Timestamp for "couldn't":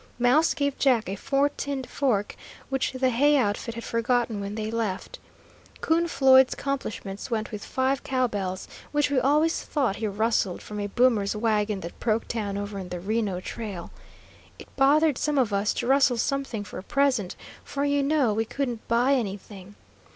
18.45-18.87